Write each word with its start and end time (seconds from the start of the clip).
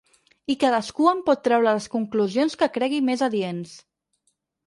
I 0.53 0.53
cadascú 0.61 1.09
en 1.11 1.19
pot 1.27 1.43
treure 1.47 1.73
les 1.75 1.87
conclusions 1.97 2.57
que 2.61 2.71
cregui 2.79 3.03
més 3.11 3.25
adients. 3.27 3.75